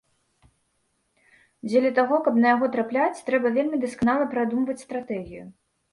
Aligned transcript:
Дзеля 1.67 1.91
таго, 2.01 2.15
каб 2.27 2.39
на 2.45 2.53
яго 2.55 2.69
трапляць, 2.77 3.23
трэба 3.27 3.47
вельмі 3.59 3.81
дасканала 3.85 4.25
прадумваць 4.33 4.81
стратэгію. 4.87 5.45